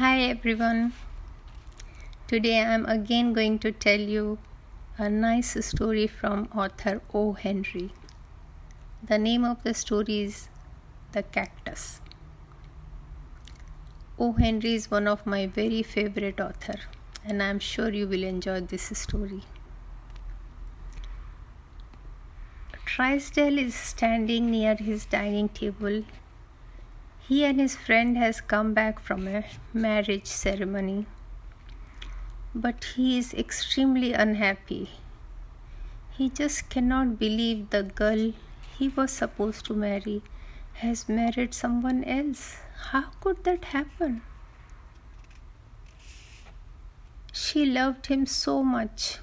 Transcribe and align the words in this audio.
Hi 0.00 0.18
everyone. 0.22 0.94
Today 2.26 2.58
I 2.58 2.68
am 2.74 2.86
again 2.86 3.34
going 3.34 3.58
to 3.64 3.70
tell 3.70 4.00
you 4.00 4.38
a 4.96 5.10
nice 5.10 5.50
story 5.66 6.06
from 6.06 6.48
author 6.56 7.02
O. 7.12 7.34
Henry. 7.34 7.90
The 9.06 9.18
name 9.18 9.44
of 9.44 9.62
the 9.62 9.74
story 9.74 10.20
is 10.20 10.48
The 11.12 11.22
Cactus. 11.22 12.00
O. 14.18 14.32
Henry 14.32 14.72
is 14.74 14.90
one 14.90 15.06
of 15.06 15.26
my 15.26 15.46
very 15.46 15.82
favorite 15.82 16.40
author 16.40 16.78
and 17.22 17.42
I 17.42 17.48
am 17.48 17.58
sure 17.58 17.90
you 17.90 18.08
will 18.08 18.24
enjoy 18.24 18.62
this 18.62 18.90
story. 18.98 19.42
Trysdale 22.86 23.58
is 23.58 23.74
standing 23.74 24.50
near 24.50 24.76
his 24.76 25.04
dining 25.04 25.50
table 25.50 26.04
he 27.30 27.44
and 27.44 27.60
his 27.60 27.76
friend 27.76 28.16
has 28.18 28.40
come 28.40 28.74
back 28.74 28.98
from 28.98 29.28
a 29.28 29.44
marriage 29.72 30.26
ceremony, 30.26 31.06
but 32.52 32.82
he 32.96 33.18
is 33.18 33.32
extremely 33.34 34.12
unhappy. 34.12 34.90
He 36.10 36.28
just 36.28 36.68
cannot 36.68 37.20
believe 37.20 37.70
the 37.70 37.84
girl 37.84 38.32
he 38.76 38.88
was 38.88 39.12
supposed 39.12 39.64
to 39.66 39.74
marry 39.74 40.22
has 40.80 41.08
married 41.08 41.54
someone 41.54 42.02
else. 42.02 42.56
How 42.88 43.04
could 43.20 43.44
that 43.44 43.66
happen? 43.66 44.22
She 47.32 47.64
loved 47.64 48.06
him 48.06 48.26
so 48.26 48.64
much. 48.64 49.18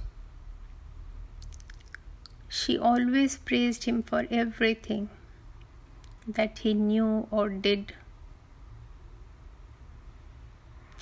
She 2.48 2.78
always 2.78 3.38
praised 3.38 3.84
him 3.84 4.02
for 4.02 4.26
everything 4.32 5.10
that 6.28 6.60
he 6.60 6.74
knew 6.74 7.28
or 7.32 7.50
did. 7.50 7.94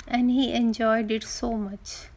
And 0.07 0.29
he 0.29 0.53
enjoyed 0.53 1.09
it 1.09 1.23
so 1.23 1.53
much. 1.53 2.09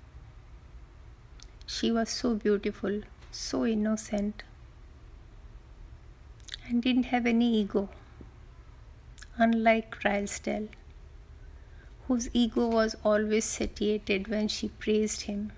She 1.66 1.90
was 1.90 2.10
so 2.10 2.34
beautiful, 2.34 3.02
so 3.30 3.64
innocent, 3.64 4.42
and 6.66 6.82
didn't 6.82 7.04
have 7.04 7.26
any 7.26 7.60
ego, 7.60 7.88
unlike 9.36 9.98
Trysdale, 9.98 10.68
whose 12.06 12.28
ego 12.32 12.68
was 12.68 12.96
always 13.04 13.44
satiated 13.44 14.28
when 14.28 14.48
she 14.48 14.68
praised 14.68 15.22
him. 15.22 15.52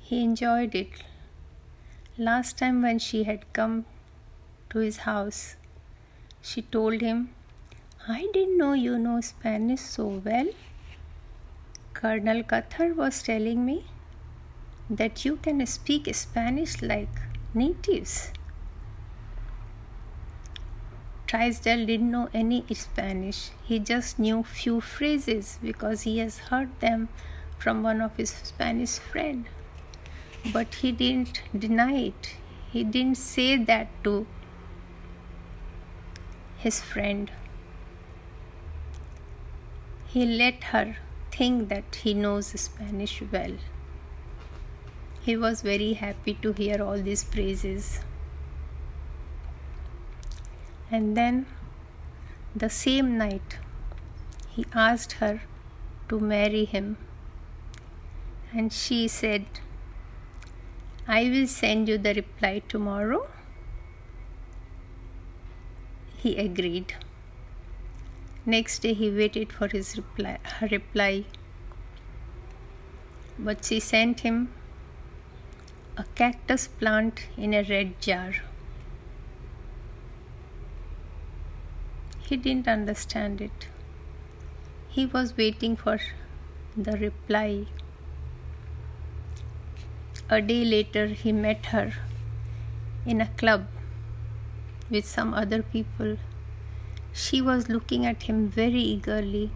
He 0.00 0.22
enjoyed 0.22 0.74
it. 0.74 1.04
Last 2.18 2.58
time 2.58 2.82
when 2.82 2.98
she 2.98 3.24
had 3.24 3.52
come 3.52 3.86
to 4.72 4.78
his 4.78 4.98
house. 5.08 5.56
She 6.40 6.62
told 6.62 7.00
him, 7.00 7.34
I 8.08 8.28
didn't 8.32 8.58
know 8.58 8.72
you 8.72 8.98
know 8.98 9.20
Spanish 9.20 9.80
so 9.80 10.20
well. 10.24 10.48
Colonel 11.94 12.42
Cuthar 12.42 12.94
was 12.96 13.22
telling 13.22 13.64
me 13.64 13.84
that 14.90 15.24
you 15.24 15.36
can 15.36 15.64
speak 15.66 16.12
Spanish 16.14 16.82
like 16.82 17.20
natives. 17.54 18.32
Trysdale 21.26 21.86
didn't 21.86 22.10
know 22.10 22.28
any 22.34 22.64
Spanish. 22.74 23.50
He 23.62 23.78
just 23.78 24.18
knew 24.18 24.42
few 24.42 24.80
phrases 24.80 25.58
because 25.62 26.02
he 26.02 26.18
has 26.18 26.38
heard 26.50 26.68
them 26.80 27.08
from 27.58 27.82
one 27.82 28.00
of 28.00 28.16
his 28.16 28.30
Spanish 28.30 28.98
friend. 28.98 29.46
But 30.52 30.74
he 30.74 30.92
didn't 30.92 31.42
deny 31.56 31.94
it. 32.08 32.36
He 32.70 32.84
didn't 32.84 33.16
say 33.16 33.56
that 33.56 33.88
to 34.04 34.26
his 36.62 36.80
friend. 36.80 37.30
He 40.06 40.24
let 40.24 40.64
her 40.64 40.96
think 41.32 41.68
that 41.70 41.96
he 42.02 42.14
knows 42.14 42.48
Spanish 42.60 43.22
well. 43.32 43.54
He 45.22 45.36
was 45.36 45.62
very 45.62 45.94
happy 45.94 46.34
to 46.42 46.52
hear 46.52 46.82
all 46.82 47.02
these 47.08 47.24
praises. 47.24 48.00
And 50.90 51.16
then, 51.16 51.46
the 52.54 52.70
same 52.70 53.16
night, 53.18 53.58
he 54.50 54.66
asked 54.72 55.12
her 55.24 55.42
to 56.08 56.20
marry 56.20 56.64
him. 56.64 56.96
And 58.52 58.72
she 58.72 59.08
said, 59.08 59.46
I 61.08 61.24
will 61.30 61.46
send 61.46 61.88
you 61.88 61.98
the 61.98 62.14
reply 62.14 62.60
tomorrow 62.68 63.26
he 66.22 66.36
agreed. 66.36 66.94
Next 68.46 68.82
day 68.82 68.94
he 68.94 69.10
waited 69.10 69.52
for 69.52 69.68
his 69.68 69.96
reply, 69.96 70.38
her 70.58 70.68
reply, 70.68 71.24
but 73.38 73.64
she 73.64 73.80
sent 73.80 74.20
him 74.20 74.52
a 75.96 76.04
cactus 76.14 76.68
plant 76.68 77.26
in 77.36 77.52
a 77.54 77.62
red 77.64 78.00
jar. 78.00 78.32
He 82.28 82.36
didn't 82.36 82.68
understand 82.68 83.40
it. 83.40 83.68
He 84.88 85.06
was 85.06 85.36
waiting 85.36 85.76
for 85.76 85.98
the 86.76 86.92
reply. 86.92 87.66
A 90.30 90.40
day 90.40 90.64
later, 90.64 91.06
he 91.08 91.32
met 91.32 91.66
her 91.66 91.92
in 93.04 93.20
a 93.20 93.26
club 93.26 93.66
with 94.92 95.06
some 95.06 95.34
other 95.34 95.62
people. 95.62 96.16
She 97.12 97.40
was 97.42 97.68
looking 97.68 98.06
at 98.06 98.24
him 98.24 98.48
very 98.48 98.80
eagerly. 98.80 99.50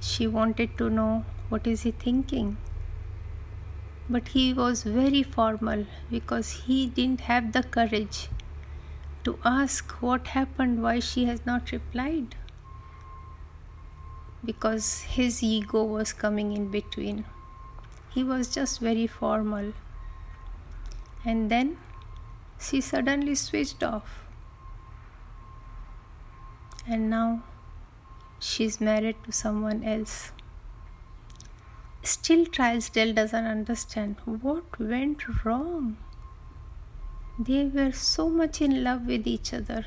She 0.00 0.26
wanted 0.26 0.78
to 0.78 0.88
know 0.88 1.24
what 1.48 1.66
is 1.66 1.82
he 1.82 1.90
thinking. 1.90 2.56
But 4.08 4.28
he 4.28 4.52
was 4.52 4.84
very 4.84 5.22
formal 5.22 5.84
because 6.10 6.52
he 6.62 6.86
didn't 6.86 7.22
have 7.32 7.52
the 7.52 7.62
courage 7.62 8.28
to 9.24 9.38
ask 9.44 9.92
what 10.02 10.28
happened, 10.28 10.82
why 10.82 10.98
she 11.00 11.26
has 11.26 11.44
not 11.44 11.72
replied. 11.72 12.34
Because 14.44 15.02
his 15.18 15.42
ego 15.42 15.84
was 15.84 16.12
coming 16.12 16.56
in 16.56 16.70
between. 16.70 17.24
He 18.08 18.24
was 18.24 18.52
just 18.54 18.80
very 18.80 19.06
formal. 19.06 19.72
And 21.24 21.50
then 21.50 21.76
she 22.60 22.80
suddenly 22.80 23.34
switched 23.34 23.82
off. 23.82 24.24
And 26.86 27.08
now 27.08 27.42
she's 28.38 28.80
married 28.80 29.16
to 29.24 29.32
someone 29.32 29.82
else. 29.84 30.32
Still, 32.02 32.46
Trysdale 32.46 33.12
doesn't 33.12 33.46
understand 33.46 34.16
what 34.24 34.78
went 34.78 35.44
wrong. 35.44 35.96
They 37.38 37.66
were 37.66 37.92
so 37.92 38.28
much 38.28 38.60
in 38.60 38.82
love 38.82 39.06
with 39.06 39.26
each 39.26 39.52
other. 39.54 39.86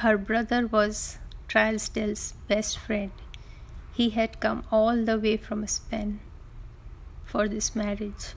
Her 0.00 0.18
brother 0.18 0.66
was 0.66 1.18
Trysdale's 1.48 2.34
best 2.48 2.78
friend. 2.78 3.12
He 3.94 4.10
had 4.10 4.40
come 4.40 4.64
all 4.70 5.04
the 5.04 5.18
way 5.18 5.36
from 5.36 5.66
Spain 5.66 6.20
for 7.24 7.48
this 7.48 7.74
marriage. 7.74 8.34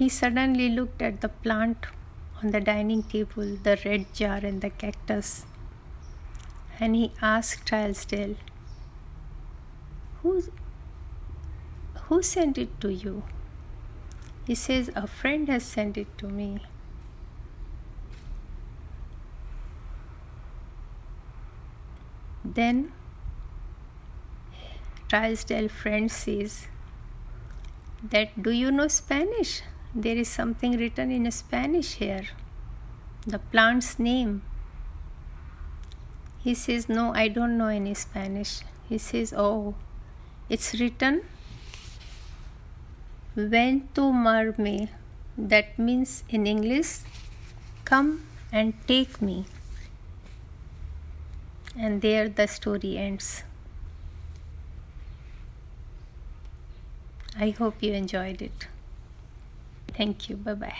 He 0.00 0.08
suddenly 0.08 0.70
looked 0.70 1.02
at 1.02 1.20
the 1.20 1.28
plant 1.28 1.84
on 2.42 2.52
the 2.52 2.60
dining 2.62 3.02
table, 3.02 3.56
the 3.62 3.78
red 3.84 4.14
jar, 4.14 4.38
and 4.38 4.62
the 4.62 4.70
cactus, 4.70 5.44
and 6.78 6.96
he 6.96 7.12
asked 7.20 7.66
Trysdale, 7.66 8.36
who, 10.22 10.42
who 12.04 12.22
sent 12.22 12.56
it 12.56 12.80
to 12.80 12.90
you? 12.90 13.24
He 14.46 14.54
says, 14.54 14.90
A 14.96 15.06
friend 15.06 15.46
has 15.50 15.64
sent 15.64 15.98
it 15.98 16.16
to 16.16 16.28
me. 16.28 16.62
Then 22.42 22.92
Trysdale 25.10 25.68
friend 25.68 26.10
says 26.10 26.68
that 28.02 28.42
do 28.42 28.50
you 28.50 28.70
know 28.70 28.88
Spanish? 28.88 29.60
There 29.94 30.16
is 30.16 30.28
something 30.28 30.78
written 30.78 31.10
in 31.10 31.30
Spanish 31.30 31.94
here. 31.94 32.26
The 33.26 33.38
plant's 33.38 33.98
name. 33.98 34.42
He 36.42 36.54
says, 36.54 36.88
No, 36.88 37.12
I 37.14 37.28
don't 37.28 37.58
know 37.58 37.66
any 37.66 37.94
Spanish. 37.94 38.60
He 38.88 38.98
says, 38.98 39.34
Oh, 39.36 39.74
it's 40.48 40.74
written 40.80 41.22
Ven 43.36 43.88
tomarme. 43.94 44.88
That 45.36 45.78
means 45.78 46.24
in 46.28 46.46
English, 46.46 47.00
come 47.84 48.26
and 48.52 48.74
take 48.86 49.22
me. 49.22 49.46
And 51.78 52.02
there 52.02 52.28
the 52.28 52.46
story 52.46 52.98
ends. 52.98 53.44
I 57.38 57.50
hope 57.50 57.76
you 57.80 57.92
enjoyed 57.92 58.42
it. 58.42 58.66
Thank 60.00 60.30
you. 60.30 60.36
Bye 60.38 60.54
bye. 60.54 60.74